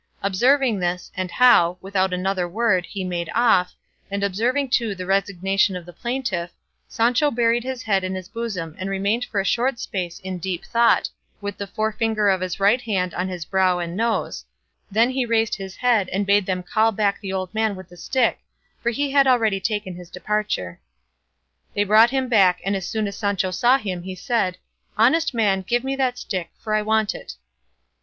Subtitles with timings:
[0.23, 3.75] Observing this, and how, without another word, he made off,
[4.09, 6.49] and observing too the resignation of the plaintiff,
[6.87, 10.65] Sancho buried his head in his bosom and remained for a short space in deep
[10.65, 11.07] thought,
[11.39, 14.43] with the forefinger of his right hand on his brow and nose;
[14.89, 17.95] then he raised his head and bade them call back the old man with the
[17.95, 18.39] stick,
[18.81, 20.79] for he had already taken his departure.
[21.75, 24.57] They brought him back, and as soon as Sancho saw him he said,
[24.97, 27.35] "Honest man, give me that stick, for I want it."